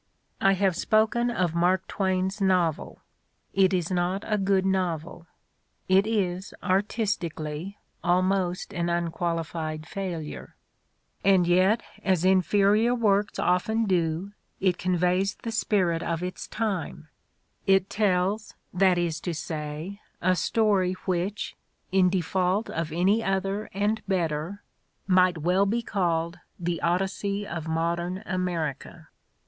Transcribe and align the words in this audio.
I 0.41 0.53
have 0.53 0.75
spoken 0.75 1.29
of 1.29 1.53
Mark 1.53 1.87
Twain's 1.87 2.41
novel. 2.41 3.03
It 3.53 3.71
is 3.71 3.91
not 3.91 4.23
a 4.25 4.39
good 4.39 4.65
novel; 4.65 5.27
it 5.87 6.07
is, 6.07 6.55
artistically, 6.63 7.77
almost 8.03 8.73
an 8.73 8.89
unqualified 8.89 9.85
failure. 9.85 10.55
And 11.23 11.45
yet, 11.45 11.83
as 12.03 12.25
inferior 12.25 12.95
works 12.95 13.37
often 13.37 13.85
do, 13.85 14.31
it 14.59 14.79
con 14.79 14.97
veys 14.97 15.37
the 15.43 15.51
spirit 15.51 16.01
of 16.01 16.23
its 16.23 16.47
time; 16.47 17.09
it 17.67 17.87
teUs, 17.87 18.55
that 18.73 18.97
is 18.97 19.19
to 19.19 19.35
say, 19.35 20.01
a 20.19 20.35
story 20.35 20.93
which, 21.05 21.55
in 21.91 22.09
default 22.09 22.71
of 22.71 22.91
any 22.91 23.23
other 23.23 23.69
and 23.71 24.01
better, 24.07 24.63
might 25.05 25.35
56 25.35 25.35
The 25.35 25.37
Ordeal 25.37 25.37
of 25.37 25.43
Mark 25.43 25.43
Twain 25.43 25.43
well 25.43 25.65
be 25.67 25.81
called 25.83 26.39
the 26.59 26.81
Odyssey 26.81 27.45
of 27.47 27.67
modern 27.67 28.23
America. 28.25 29.09